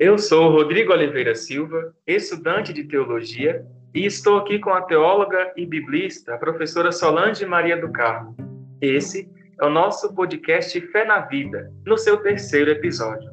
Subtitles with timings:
[0.00, 3.62] Eu sou Rodrigo Oliveira Silva, estudante de teologia,
[3.94, 8.34] e estou aqui com a teóloga e biblista, a professora Solange Maria do Carmo.
[8.80, 13.30] Esse é o nosso podcast Fé na Vida, no seu terceiro episódio.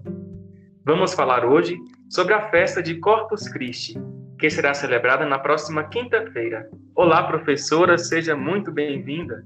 [0.84, 1.78] Vamos falar hoje
[2.10, 3.98] sobre a festa de Corpus Christi,
[4.38, 6.70] que será celebrada na próxima quinta-feira.
[6.94, 9.46] Olá, professora, seja muito bem-vinda.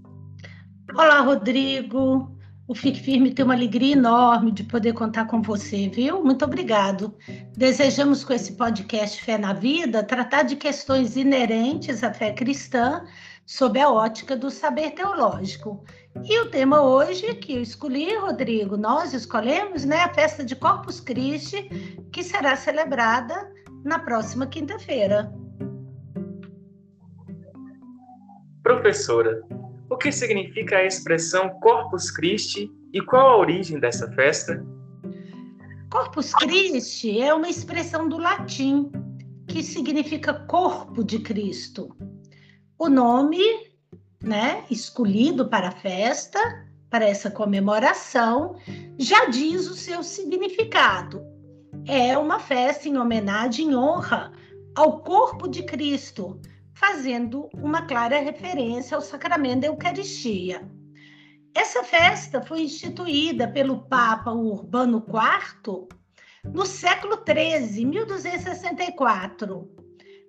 [0.92, 2.36] Olá, Rodrigo.
[2.72, 6.24] O Fique Firme tem uma alegria enorme de poder contar com você, viu?
[6.24, 7.14] Muito obrigado.
[7.54, 13.06] Desejamos com esse podcast Fé na Vida tratar de questões inerentes à fé cristã
[13.46, 15.84] sob a ótica do saber teológico.
[16.24, 21.02] E o tema hoje que eu escolhi, Rodrigo, nós escolhemos, né, a festa de Corpus
[21.02, 21.68] Christi,
[22.10, 23.52] que será celebrada
[23.84, 25.30] na próxima quinta-feira.
[28.64, 29.42] Professora,
[29.92, 34.66] o que significa a expressão Corpus Christi e qual a origem dessa festa?
[35.92, 38.90] Corpus Christi é uma expressão do latim
[39.50, 41.94] que significa corpo de Cristo.
[42.80, 43.44] O nome,
[44.24, 46.40] né, escolhido para a festa,
[46.90, 48.56] para essa comemoração,
[48.98, 51.22] já diz o seu significado.
[51.86, 54.32] É uma festa em homenagem e honra
[54.74, 56.40] ao corpo de Cristo,
[56.82, 60.68] fazendo uma clara referência ao sacramento da Eucaristia.
[61.54, 65.90] Essa festa foi instituída pelo Papa Urbano IV
[66.52, 69.70] no século XIII, 1264,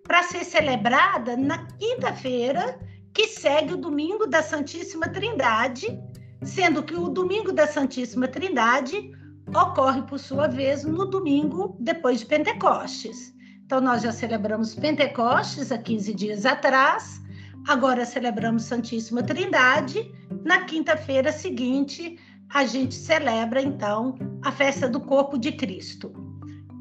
[0.02, 2.78] para ser celebrada na quinta-feira
[3.14, 5.98] que segue o domingo da Santíssima Trindade,
[6.42, 9.10] sendo que o domingo da Santíssima Trindade
[9.48, 13.32] ocorre, por sua vez, no domingo depois de Pentecostes.
[13.72, 17.22] Então, nós já celebramos Pentecostes há 15 dias atrás,
[17.66, 20.12] agora celebramos Santíssima Trindade.
[20.44, 22.18] Na quinta-feira seguinte,
[22.52, 24.14] a gente celebra, então,
[24.44, 26.12] a festa do Corpo de Cristo.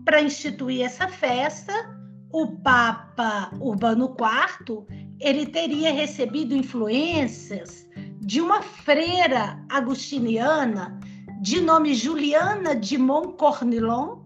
[0.04, 1.72] Para instituir essa festa,
[2.30, 4.86] o Papa Urbano IV
[5.22, 7.88] ele teria recebido influências
[8.20, 11.00] de uma freira agustiniana
[11.42, 14.21] de nome Juliana de Montcornillon,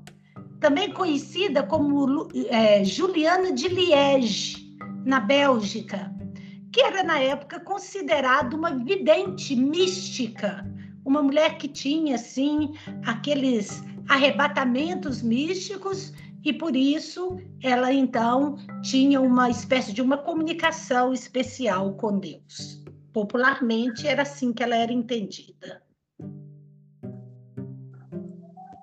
[0.66, 6.12] também conhecida como é, Juliana de Liege, na Bélgica,
[6.72, 10.66] que era na época considerada uma vidente mística,
[11.06, 12.74] uma mulher que tinha assim
[13.06, 16.12] aqueles arrebatamentos místicos
[16.44, 22.84] e por isso ela então tinha uma espécie de uma comunicação especial com Deus.
[23.14, 25.84] Popularmente era assim que ela era entendida.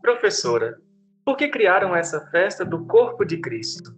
[0.01, 0.81] Professora,
[1.25, 3.95] por que criaram essa festa do corpo de Cristo?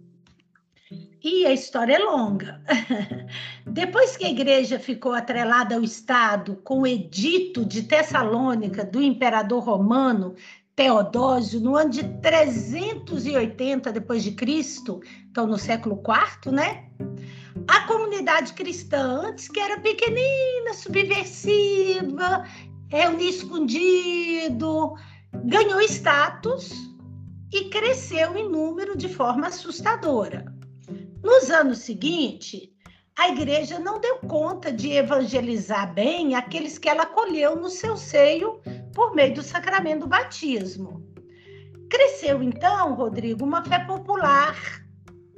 [1.23, 2.61] E a história é longa.
[3.65, 9.63] Depois que a igreja ficou atrelada ao Estado com o edito de Tessalônica do imperador
[9.63, 10.35] romano
[10.75, 16.89] Teodósio, no ano de 380 depois de Cristo, então no século IV, né?
[17.67, 22.43] A comunidade cristã, antes que era pequenina, subversiva,
[22.89, 24.93] reunia escondido,
[25.45, 26.94] ganhou status
[27.55, 30.53] e cresceu em número de forma assustadora.
[31.23, 32.69] Nos anos seguintes,
[33.17, 38.59] a igreja não deu conta de evangelizar bem aqueles que ela acolheu no seu seio
[38.93, 41.01] por meio do sacramento do batismo.
[41.89, 44.57] Cresceu então, Rodrigo, uma fé popular,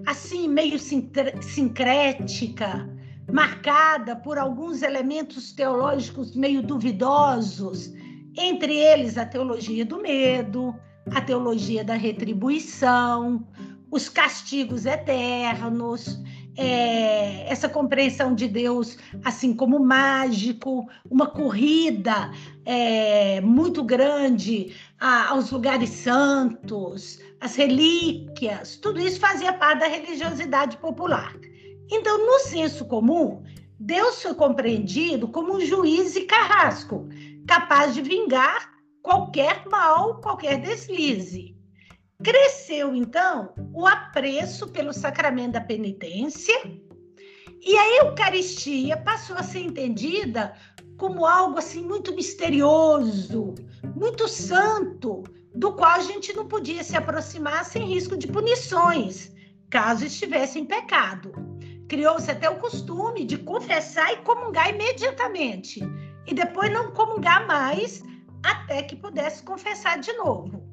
[0.07, 2.89] assim, meio sincrética,
[3.31, 7.93] marcada por alguns elementos teológicos meio duvidosos,
[8.35, 10.73] entre eles a teologia do medo,
[11.13, 13.45] a teologia da retribuição,
[13.89, 16.21] os castigos eternos,
[16.57, 22.31] é, essa compreensão de Deus assim como mágico, uma corrida
[22.65, 30.77] é, muito grande a, aos lugares santos, as relíquias, tudo isso fazia parte da religiosidade
[30.77, 31.35] popular.
[31.89, 33.43] Então, no senso comum,
[33.79, 37.07] Deus foi compreendido como um juiz e carrasco,
[37.47, 38.76] capaz de vingar
[39.07, 41.55] qualquer mal, qualquer deslize.
[42.21, 46.53] Cresceu, então, o apreço pelo sacramento da penitência
[47.61, 50.53] e a Eucaristia passou a ser entendida
[50.97, 53.55] como algo assim muito misterioso,
[53.95, 55.23] muito santo,
[55.55, 59.31] do qual a gente não podia se aproximar sem risco de punições,
[59.69, 61.31] caso estivesse em pecado.
[61.87, 65.79] Criou-se até o costume de confessar e comungar imediatamente,
[66.25, 68.03] e depois não comungar mais
[68.43, 70.63] até que pudesse confessar de novo.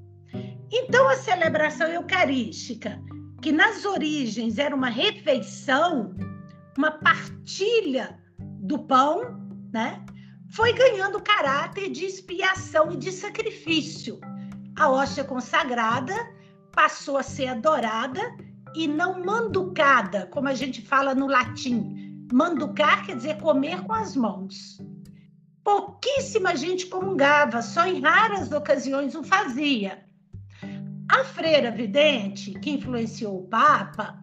[0.72, 3.00] Então, a celebração eucarística,
[3.40, 6.14] que nas origens era uma refeição,
[6.76, 9.38] uma partilha do pão,
[9.72, 10.04] né?
[10.50, 14.20] Foi ganhando caráter de expiação e de sacrifício.
[14.76, 16.14] A hóstia consagrada
[16.72, 18.20] passou a ser adorada
[18.74, 22.26] e não manducada, como a gente fala no latim.
[22.32, 24.78] Manducar quer dizer comer com as mãos.
[25.64, 30.04] Pouquíssima gente comungava, só em raras ocasiões o fazia.
[31.10, 34.20] A freira vidente, que influenciou o Papa,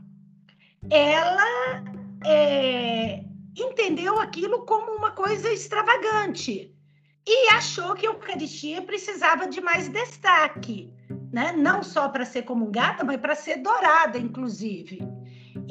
[0.90, 1.84] ela
[2.24, 3.24] é,
[3.58, 6.76] entendeu aquilo como uma coisa extravagante
[7.26, 10.94] e achou que a Eucaristia precisava de mais destaque,
[11.32, 11.54] né?
[11.54, 15.00] não só para ser comungada, mas para ser dourada, inclusive.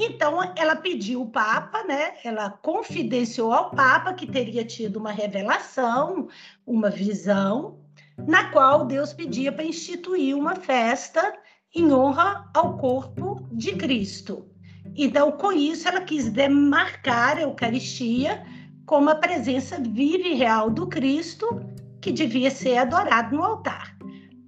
[0.02, 2.14] Então, ela pediu o Papa, né?
[2.24, 6.26] ela confidenciou ao Papa que teria tido uma revelação,
[6.66, 7.78] uma visão,
[8.26, 11.34] na qual Deus pedia para instituir uma festa
[11.74, 14.48] em honra ao corpo de Cristo.
[14.96, 18.42] Então, com isso, ela quis demarcar a Eucaristia
[18.86, 21.62] como a presença viva e real do Cristo
[22.00, 23.94] que devia ser adorado no altar.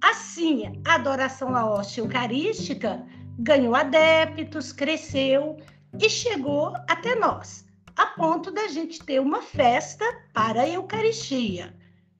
[0.01, 3.05] Assim, a adoração à hóstia eucarística
[3.37, 5.57] ganhou adeptos, cresceu
[5.99, 7.65] e chegou até nós,
[7.95, 11.73] a ponto da gente ter uma festa para a Eucaristia,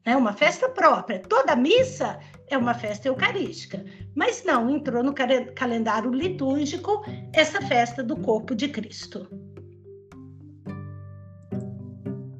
[0.06, 0.16] né?
[0.16, 1.20] uma festa própria.
[1.20, 3.84] Toda missa é uma festa eucarística,
[4.16, 5.14] mas não entrou no
[5.56, 9.28] calendário litúrgico essa festa do corpo de Cristo.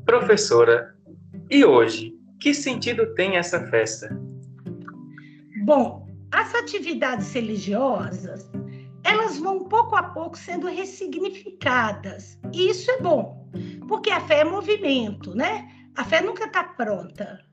[0.06, 0.96] Professora,
[1.50, 4.10] e hoje, que sentido tem essa festa?
[5.64, 8.50] Bom, as atividades religiosas,
[9.04, 12.38] elas vão pouco a pouco sendo ressignificadas.
[12.52, 13.50] E isso é bom,
[13.88, 15.70] porque a fé é movimento, né?
[15.96, 17.44] A fé nunca está pronta.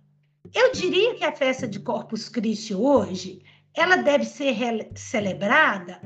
[0.54, 3.42] Eu diria que a festa de Corpus Christi hoje,
[3.74, 6.00] ela deve ser celebrada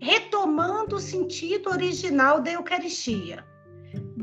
[0.00, 3.44] retomando o sentido original da Eucaristia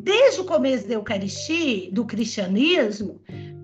[0.04, 3.22] desde o começo da Eucaristia, do cristianismo,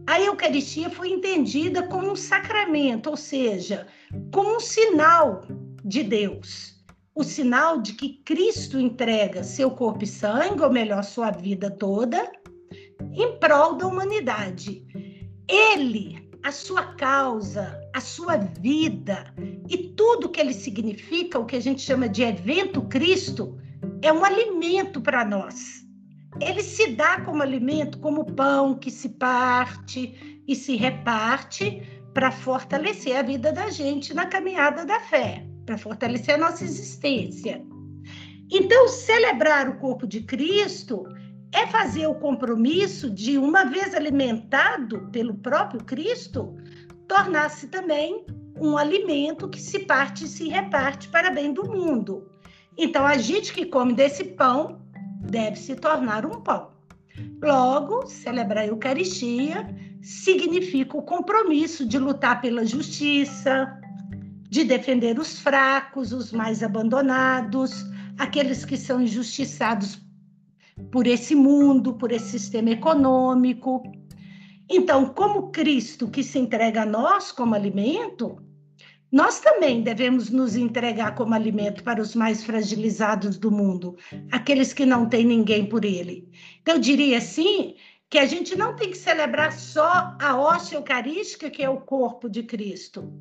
[0.08, 3.86] a Eucaristia foi entendida como um sacramento, ou seja,
[4.32, 5.44] como um sinal
[5.84, 6.79] de Deus.
[7.20, 12.32] O sinal de que Cristo entrega seu corpo e sangue, ou melhor, sua vida toda,
[13.14, 14.86] em prol da humanidade.
[15.46, 19.34] Ele, a sua causa, a sua vida
[19.70, 23.60] e tudo que ele significa, o que a gente chama de evento Cristo,
[24.02, 25.80] é um alimento para nós
[26.40, 31.82] ele se dá como alimento, como pão que se parte e se reparte
[32.14, 37.64] para fortalecer a vida da gente na caminhada da fé, para fortalecer a nossa existência.
[38.50, 41.04] Então, celebrar o corpo de Cristo
[41.54, 46.58] é fazer o compromisso de, uma vez alimentado pelo próprio Cristo,
[47.08, 48.26] tornar-se também
[48.60, 52.28] um alimento que se parte e se reparte para bem do mundo.
[52.76, 54.82] Então, a gente que come desse pão
[55.22, 56.72] deve se tornar um pão.
[57.44, 59.68] Logo, celebrar a Eucaristia
[60.02, 63.80] significa o compromisso de lutar pela justiça,
[64.50, 67.86] de defender os fracos, os mais abandonados,
[68.18, 70.02] aqueles que são injustiçados
[70.92, 73.84] por esse mundo, por esse sistema econômico.
[74.68, 78.42] Então, como Cristo que se entrega a nós como alimento,
[79.12, 83.98] nós também devemos nos entregar como alimento para os mais fragilizados do mundo,
[84.32, 86.28] aqueles que não têm ninguém por ele.
[86.62, 87.76] Então, eu diria assim
[88.10, 92.28] que a gente não tem que celebrar só a hóstia eucarística, que é o corpo
[92.28, 93.12] de Cristo,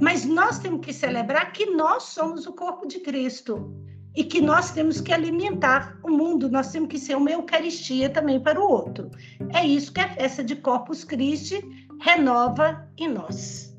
[0.00, 3.74] mas nós temos que celebrar que nós somos o corpo de Cristo
[4.14, 8.40] e que nós temos que alimentar o mundo, nós temos que ser uma Eucaristia também
[8.40, 9.10] para o outro.
[9.54, 11.62] É isso que a festa de Corpus Christi
[12.00, 13.76] renova em nós.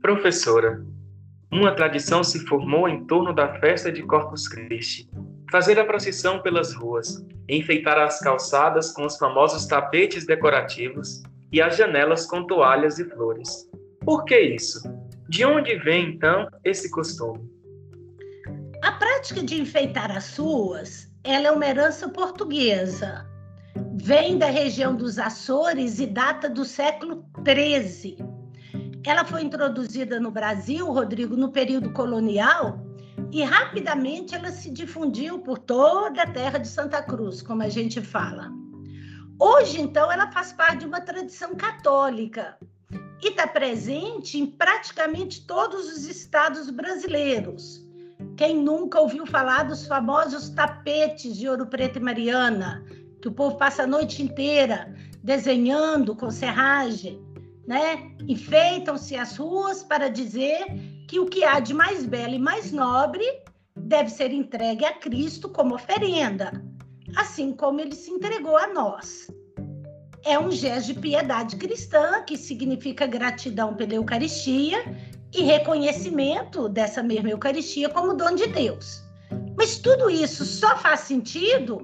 [0.00, 0.84] Professora,
[1.52, 5.10] uma tradição se formou em torno da festa de Corpus Christi.
[5.50, 11.22] Fazer a procissão pelas ruas, enfeitar as calçadas com os famosos tapetes decorativos
[11.52, 13.68] e as janelas com toalhas e flores.
[14.00, 14.80] Por que isso?
[15.28, 17.40] De onde vem, então, esse costume?
[18.82, 23.26] A prática de enfeitar as ruas ela é uma herança portuguesa.
[24.02, 28.30] Vem da região dos Açores e data do século XIII
[29.08, 32.78] ela foi introduzida no Brasil, Rodrigo, no período colonial,
[33.32, 38.00] e rapidamente ela se difundiu por toda a terra de Santa Cruz, como a gente
[38.00, 38.52] fala.
[39.40, 42.58] Hoje, então, ela faz parte de uma tradição católica
[43.22, 47.84] e está presente em praticamente todos os estados brasileiros.
[48.36, 52.84] Quem nunca ouviu falar dos famosos tapetes de Ouro Preto e Mariana,
[53.20, 57.30] que o povo passa a noite inteira desenhando com serragem?
[57.70, 58.10] né?
[58.26, 60.64] Enfeitam-se as ruas para dizer
[61.06, 63.24] que o que há de mais belo e mais nobre
[63.76, 66.50] deve ser entregue a Cristo como oferenda,
[67.16, 69.28] assim como ele se entregou a nós.
[70.24, 74.84] É um gesto de piedade cristã que significa gratidão pela Eucaristia
[75.34, 79.02] e reconhecimento dessa mesma Eucaristia como dom de Deus.
[79.56, 81.80] Mas tudo isso só faz sentido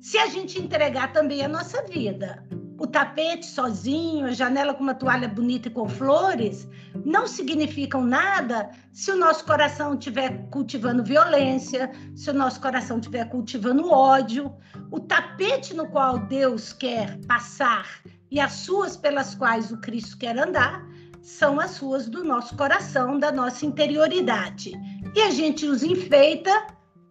[0.00, 2.44] se a gente entregar também a nossa vida.
[2.78, 6.68] O tapete sozinho, a janela com uma toalha bonita e com flores,
[7.04, 13.24] não significam nada se o nosso coração estiver cultivando violência, se o nosso coração estiver
[13.30, 14.54] cultivando ódio.
[14.90, 17.86] O tapete no qual Deus quer passar
[18.30, 20.84] e as suas pelas quais o Cristo quer andar
[21.22, 24.72] são as suas do nosso coração, da nossa interioridade.
[25.14, 26.66] E a gente os enfeita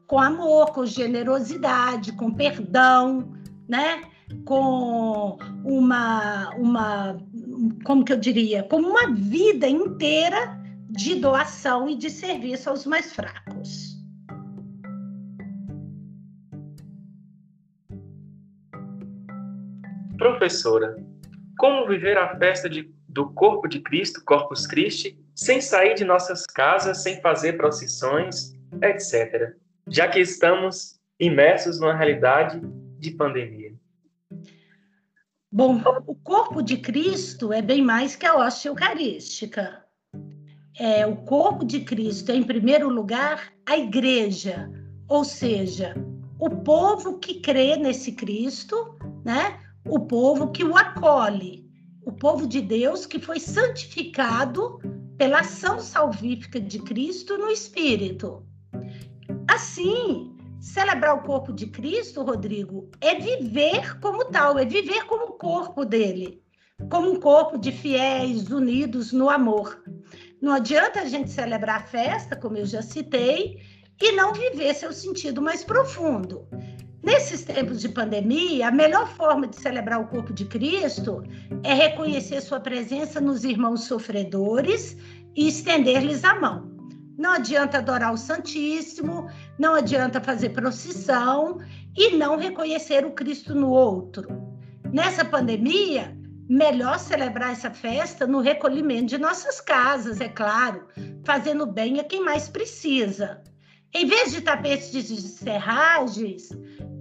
[0.08, 3.34] com amor, com generosidade, com perdão,
[3.68, 4.02] né?
[4.44, 7.18] Com uma, uma,
[7.84, 13.14] como que eu diria, como uma vida inteira de doação e de serviço aos mais
[13.14, 13.96] fracos.
[20.18, 20.96] Professora,
[21.58, 26.46] como viver a festa de do corpo de Cristo, Corpus Christi, sem sair de nossas
[26.46, 29.56] casas, sem fazer procissões, etc.,
[29.88, 32.60] já que estamos imersos numa realidade
[33.00, 33.74] de pandemia.
[35.56, 39.86] Bom, o corpo de Cristo é bem mais que a hóstia eucarística.
[40.78, 44.70] É, o corpo de Cristo é, em primeiro lugar, a igreja,
[45.08, 45.96] ou seja,
[46.38, 49.62] o povo que crê nesse Cristo, né?
[49.88, 51.66] o povo que o acolhe
[52.06, 54.80] o povo de Deus que foi santificado
[55.18, 58.46] pela ação salvífica de Cristo no Espírito.
[59.48, 60.35] Assim,
[60.66, 65.86] celebrar o corpo de Cristo, Rodrigo, é viver como tal, é viver como o corpo
[65.86, 66.42] dele,
[66.90, 69.84] como um corpo de fiéis unidos no amor.
[70.42, 73.60] Não adianta a gente celebrar a festa, como eu já citei,
[74.02, 76.48] e não viver seu sentido mais profundo.
[77.04, 81.22] Nesses tempos de pandemia, a melhor forma de celebrar o corpo de Cristo
[81.64, 84.98] é reconhecer sua presença nos irmãos sofredores
[85.36, 86.75] e estender-lhes a mão.
[87.18, 91.60] Não adianta adorar o Santíssimo, não adianta fazer procissão
[91.96, 94.28] e não reconhecer o Cristo no outro.
[94.92, 96.16] Nessa pandemia,
[96.50, 100.88] melhor celebrar essa festa no recolhimento de nossas casas, é claro,
[101.26, 103.42] fazendo bem a quem mais precisa.
[103.94, 106.50] Em vez de tapetes de serragens,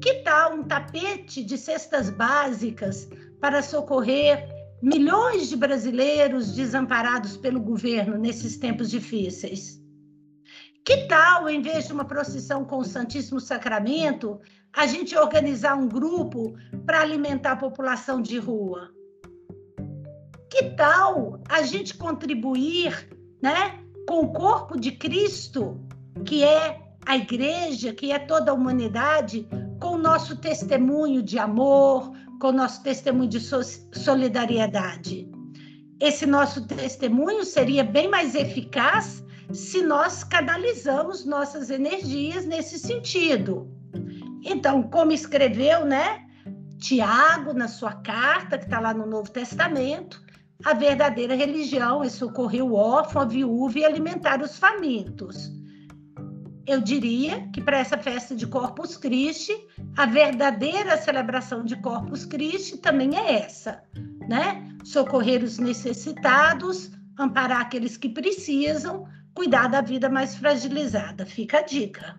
[0.00, 3.08] que tal um tapete de cestas básicas
[3.40, 4.48] para socorrer
[4.80, 9.83] milhões de brasileiros desamparados pelo governo nesses tempos difíceis?
[10.84, 14.38] Que tal, em vez de uma procissão com o Santíssimo Sacramento,
[14.70, 18.90] a gente organizar um grupo para alimentar a população de rua?
[20.50, 23.08] Que tal a gente contribuir
[23.42, 25.80] né, com o corpo de Cristo,
[26.22, 29.48] que é a igreja, que é toda a humanidade,
[29.80, 35.30] com o nosso testemunho de amor, com o nosso testemunho de solidariedade.
[35.98, 43.68] Esse nosso testemunho seria bem mais eficaz se nós canalizamos nossas energias nesse sentido.
[44.42, 46.24] Então, como escreveu, né,
[46.78, 50.22] Tiago na sua carta que está lá no Novo Testamento,
[50.64, 55.52] a verdadeira religião é socorrer o órfão, a viúva e alimentar os famintos
[56.66, 59.52] eu diria que para essa festa de Corpus Christi,
[59.96, 63.82] a verdadeira celebração de Corpus Christi também é essa,
[64.28, 64.66] né?
[64.82, 71.26] Socorrer os necessitados, amparar aqueles que precisam, cuidar da vida mais fragilizada.
[71.26, 72.16] Fica a dica.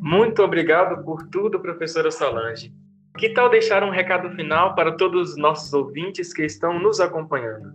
[0.00, 2.74] Muito obrigado por tudo, professora Solange.
[3.16, 7.72] Que tal deixar um recado final para todos os nossos ouvintes que estão nos acompanhando?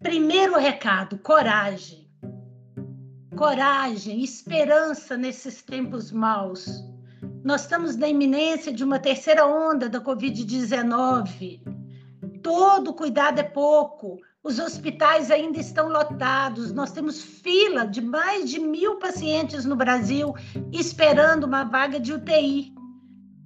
[0.00, 2.08] Primeiro recado: coragem.
[3.36, 6.84] Coragem, esperança nesses tempos maus.
[7.44, 11.77] Nós estamos na iminência de uma terceira onda da Covid-19.
[12.48, 14.16] Todo cuidado é pouco.
[14.42, 16.72] Os hospitais ainda estão lotados.
[16.72, 20.34] Nós temos fila de mais de mil pacientes no Brasil
[20.72, 22.72] esperando uma vaga de UTI.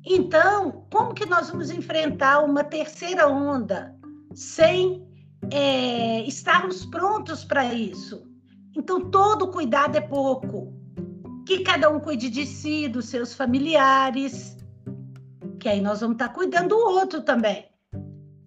[0.06, 3.92] Então, como que nós vamos enfrentar uma terceira onda
[4.36, 5.04] sem
[5.50, 8.24] é, estarmos prontos para isso.
[8.76, 10.72] Então, todo cuidado é pouco.
[11.44, 14.56] Que cada um cuide de si, dos seus familiares,
[15.58, 17.71] que aí nós vamos estar cuidando do outro também.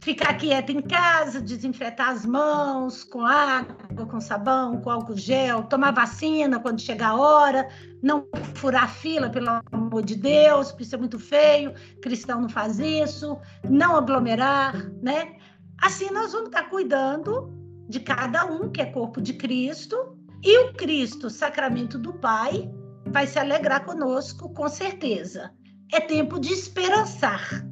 [0.06, 5.90] Ficar quieto em casa, desinfetar as mãos com água, com sabão, com álcool gel, tomar
[5.90, 7.68] vacina quando chegar a hora,
[8.04, 12.78] não furar fila, pelo amor de Deus, porque isso é muito feio, cristão não faz
[12.78, 13.36] isso,
[13.68, 15.38] não aglomerar, né?
[15.82, 17.52] Assim, nós vamos estar cuidando
[17.90, 22.72] de cada um, que é corpo de Cristo, e o Cristo, sacramento do Pai,
[23.08, 25.52] vai se alegrar conosco, com certeza.
[25.92, 27.66] É tempo de esperançar.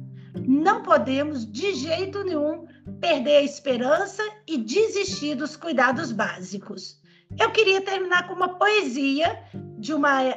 [0.46, 2.66] Não podemos, de jeito nenhum,
[3.00, 7.00] perder a esperança e desistir dos cuidados básicos.
[7.38, 9.38] Eu queria terminar com uma poesia
[9.78, 10.34] de uma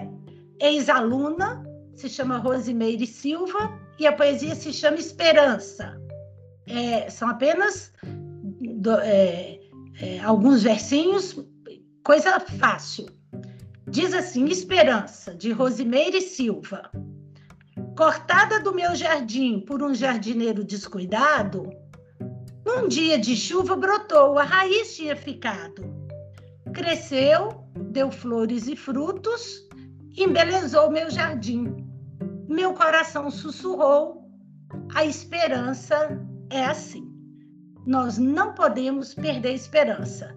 [0.59, 1.63] ex-aluna,
[1.95, 5.99] se chama Rosimeire Silva, e a poesia se chama Esperança.
[6.67, 7.91] É, são apenas
[8.61, 9.59] do, é,
[9.99, 11.35] é, alguns versinhos,
[12.03, 13.07] coisa fácil.
[13.89, 16.91] Diz assim: Esperança, de Rosimeire Silva.
[17.97, 21.69] Cortada do meu jardim por um jardineiro descuidado,
[22.65, 25.97] num dia de chuva brotou, a raiz tinha ficado
[26.77, 29.67] cresceu, deu flores e frutos,
[30.15, 31.75] embelezou meu jardim.
[32.47, 34.29] Meu coração sussurrou:
[34.93, 37.11] a esperança é assim.
[37.85, 40.35] Nós não podemos perder a esperança.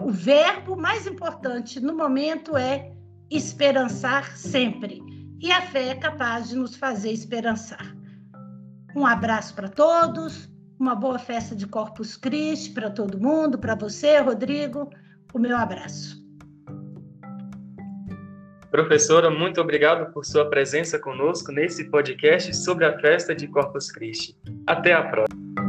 [0.00, 2.90] O verbo mais importante no momento é
[3.30, 5.02] esperançar sempre.
[5.40, 7.94] E a fé é capaz de nos fazer esperançar.
[8.96, 14.18] Um abraço para todos, uma boa festa de Corpus Christi para todo mundo, para você,
[14.18, 14.90] Rodrigo
[15.34, 16.18] o meu abraço.
[18.70, 24.36] Professora, muito obrigado por sua presença conosco nesse podcast sobre a festa de Corpus Christi.
[24.66, 25.67] Até a próxima.